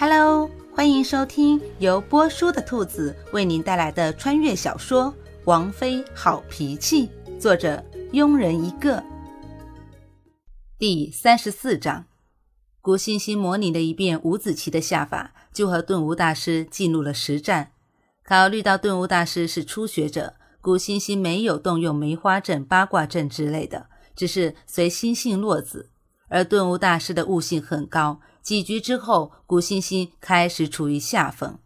[0.00, 5.12] Hello，欢迎收听由波叔的兔子为您带来的穿越小说
[5.44, 7.06] 《王妃好脾气》，
[7.38, 9.04] 作者庸人一个。
[10.78, 12.06] 第三十四章，
[12.80, 17.72] 古欣欣模拟了一遍伍子棋的下法，就和顿悟大师进入了实战。
[18.24, 20.32] 考虑到顿悟大师是初学者，
[20.62, 25.90] 古欣欣没有动用梅花阵、八卦阵之类的，只是随心性落子。
[26.30, 28.20] 而顿悟大师的悟性很高。
[28.42, 31.58] 几局之后，古欣欣开始处于下风，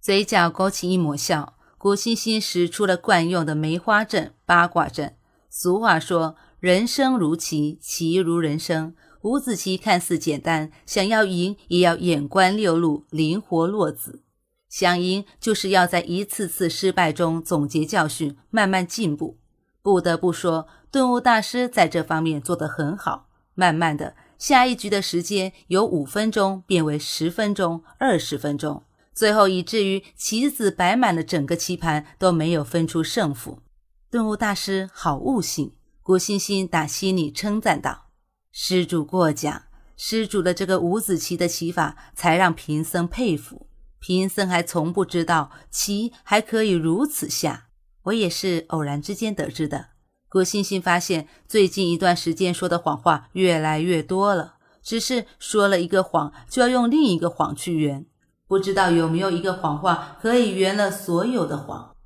[0.00, 1.54] 嘴角勾起一抹笑。
[1.78, 5.16] 古欣欣使出了惯用的梅花阵、八卦阵。
[5.48, 14.22] 俗话说：“人生如棋，棋如人生。”五子棋看似简单，想要赢也要眼观六路，灵活落子。
[14.68, 19.38] 想赢，就是要在一次次失败中总结教训，慢慢进步。
[19.82, 23.28] 不得不说，顿悟大师在这方面做得很好。
[23.54, 24.14] 慢慢的。
[24.38, 33.62] 下一局的时间由五分钟变为十分钟、二十分钟，最后以至于棋子摆满了整个棋盘都没有分出胜负。
[34.10, 38.10] 顿悟大师好悟性，古欣欣打心里称赞道
[38.52, 39.64] ：“施主过奖，
[39.96, 43.68] 施主的这个五子棋的棋法才让贫僧佩服。
[43.98, 47.68] 贫僧还从不知道棋还可以如此下，
[48.04, 49.88] 我也是偶然之间得知的。”
[50.36, 54.56] 古欣欣发现，最近一段时间说的谎话越来越多了。
[54.82, 58.04] 只是说了一个谎，就要用另一个谎去圆。
[58.46, 61.96] 不知道有没有一个谎话可以圆了所有的谎？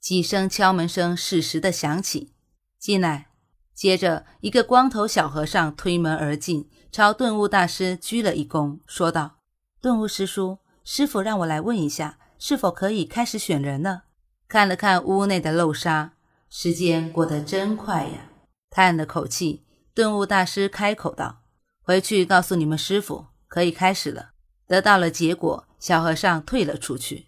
[0.00, 2.32] 几声敲门声适时的响起，
[2.80, 3.28] 进来。
[3.72, 9.36] 接着，一个光头小和尚推门而进，朝顿悟大师鞠了一躬，说道
[9.80, 14.06] ：“顿悟师叔，师傅让我来问一下，是否可以开始选人了？”
[14.50, 16.14] 看了看屋内的漏沙。
[16.48, 18.30] 时间过得真快呀！
[18.70, 21.42] 叹了口气，顿悟大师开口道
[21.82, 24.30] ：“回去告诉你们师傅，可以开始了。”
[24.66, 27.26] 得到了结果，小和尚退了出去。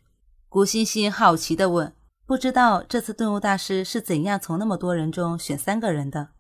[0.49, 1.95] 古欣欣好奇地问
[2.27, 6.31] ：“不知道这次顿悟大师是怎样从那么多人中选三个人的？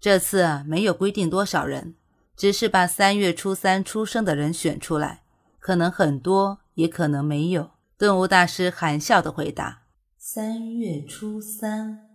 [0.00, 1.94] 这次，没有规定多少人，
[2.36, 5.22] 只是把三月初三出生的人选出来，
[5.58, 9.82] 可能很多，也可能没有。”顿悟大师含笑地回答
[10.16, 12.05] ：“三月初三。”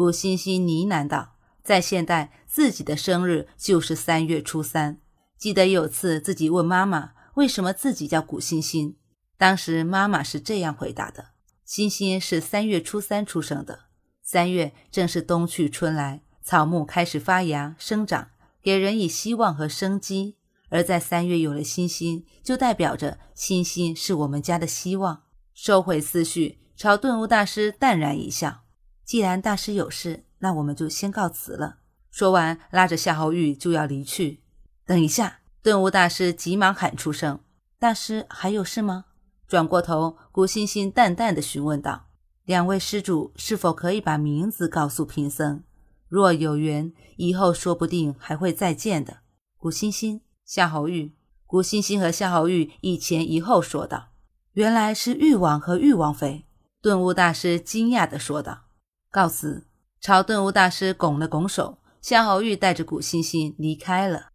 [0.00, 4.98] 古欣欣呢喃道：“在现代，自己的生日就是三月初三。
[5.36, 8.96] 记得有次自己问妈妈，为什么自己叫古欣欣，
[9.36, 11.32] 当时妈妈是这样回答的：
[11.66, 13.80] 欣欣是三月初三出生的。
[14.22, 18.28] 三月正是冬去春来，草木开始发芽生长，
[18.62, 20.38] 给人以希望和生机。
[20.70, 28.62] 而在三月有了欣欣，就代表着欣欣是我们家的希望。”收回思绪，朝顿悟大师淡然一笑。
[29.10, 31.78] 既然大师有事，那我们就先告辞了。
[32.12, 34.44] 说完，拉着夏侯玉就要离去。
[34.86, 37.40] 等一下，顿悟大师急忙喊出声
[37.80, 39.06] ：“大师还有事吗？”
[39.48, 42.06] 转过头，古欣欣淡淡的询问道
[42.46, 45.64] ：“两位施主是否可以把名字告诉贫僧？
[46.06, 49.22] 若有缘，以后说不定还会再见的。”
[49.58, 51.16] 古欣欣、夏侯玉，
[51.46, 54.10] 古欣欣和夏侯玉一前一后说道
[54.54, 56.46] ：“原来是玉王和玉王妃。”
[56.80, 58.66] 顿悟大师惊讶的说道。
[59.12, 59.64] 告辞，
[60.00, 64.28] 朝顿悟大师拱了拱手，夏侯玉带着古欣欣离开了。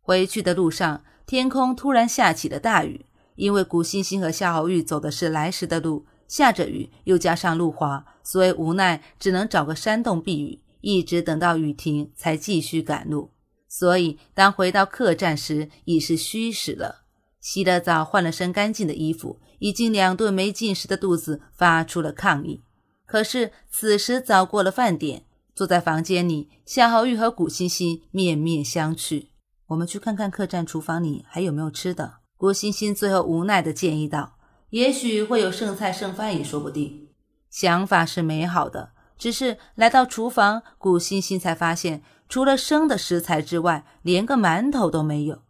[0.00, 3.06] 回去的路上，天空突然下起了大雨，
[3.36, 13.30] 因为古欣欣和夏侯玉走的是来时的路，下着雨，又加上路滑，所以无奈只能找个山洞避雨，一直等到雨停才继续赶路。
[13.68, 17.02] 所以当回到客栈时，已是虚实了。
[17.40, 22.64] 洗了澡，换了身干净的衣服，已经两顿没进食的肚子发出了抗议。
[23.06, 25.24] 可是此时早过了饭点，
[25.54, 29.28] 坐在房间里，夏侯玉和古欣欣面面相觑。
[29.68, 32.16] 我们去看看客栈厨房里还有没有吃的。
[32.36, 34.36] 古欣欣最后无奈地建议道
[34.70, 37.08] ：“也许会有剩菜剩饭也说不定。”
[37.48, 45.42] 想法是美好的，只是来到厨房，古欣欣才发现，除了生的食材之外，连个馒头都没有。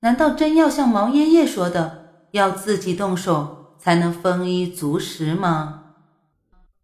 [0.00, 5.87] 难道真要像毛爷爷说的，要自己动手才能丰衣足食吗？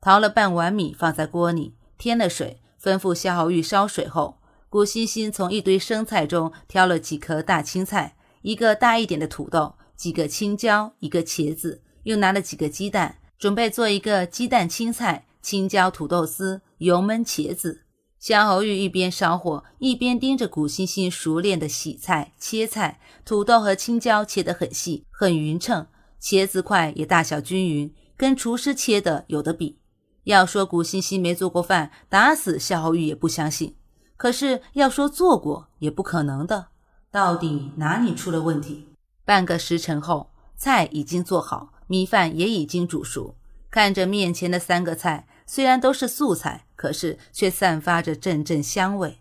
[0.05, 4.37] 淘了半碗米放在锅里，添了水，吩咐夏侯玉烧水后，
[4.69, 17.85] 古欣欣从一堆生菜中挑了几颗大青菜，一个大一点的土豆，几个青椒，一个茄子，又拿了几个鸡蛋，准备做一个鸡蛋青菜青椒土豆丝油焖茄子。
[18.21, 25.87] 夏侯玉一边烧火，一边盯着古欣欣熟练的洗菜切菜，土豆和青椒切得很细很匀称，
[26.21, 29.79] 茄子块也大小均匀，跟厨师切的有的比。
[30.25, 33.77] 要说古欣欣没做过饭，打死夏侯玉也不相信。
[34.17, 36.69] 可是要说做过，也不可能的。
[37.11, 38.89] 到底哪里出了问题？
[39.25, 43.35] 半个时辰后，菜已经做好，米饭也已经煮熟。
[43.71, 49.19] 看着面前的三个菜，虽然都是素菜，可是却散发着阵阵香味。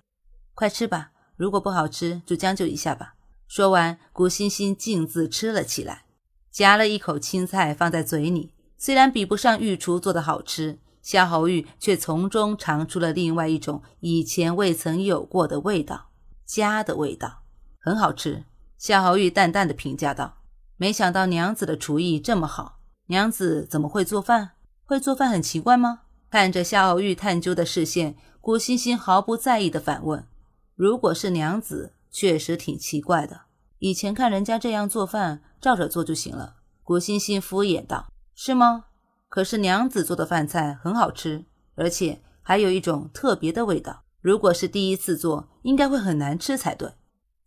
[0.54, 3.16] 快吃吧，如果不好吃，就将就一下吧。
[3.48, 6.06] 说完，古欣欣径自吃了起来，
[6.52, 8.54] 夹了一口青菜放在嘴里。
[8.78, 16.10] 虽然比不上御厨做的好吃，夏侯玉却从中尝出了另外一种以前未曾有过的味道——
[16.48, 17.44] 家的味道，
[17.80, 18.46] 很好吃。
[18.78, 20.38] 夏侯玉淡淡的评价道
[20.78, 24.52] ：“没想到娘子的厨艺这么好，娘子怎么会做饭？
[24.86, 30.26] 会做饭很奇怪吗？”看着夏侯玉探究的视线，郭欣欣毫不在意的反问
[30.74, 33.42] ：“如果是娘子，确实挺奇怪的。
[33.80, 38.08] 以前看人家这样做饭，照着做就行了。”郭欣欣敷衍道。
[38.34, 38.86] 是吗？
[39.34, 44.04] 可是娘子做的饭菜很好吃，而且还有一种特别的味道。
[44.22, 46.92] 如果是第一次做，应该会很难吃才对。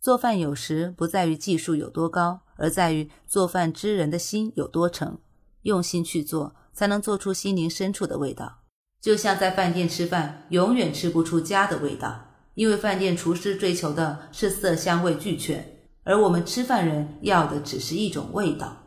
[0.01, 5.17] 做饭有时不在于技术有多高，而在于做饭之人的心有多诚。
[5.61, 8.63] 用心去做，才能做出心灵深处的味道。
[8.99, 18.86] 就像在饭店吃饭，永远吃不出家的味道，因为饭店厨师追求的是色香味俱全，而我们吃饭人要的只是一种味道。